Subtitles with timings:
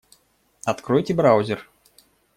[0.65, 1.69] Откройте браузер.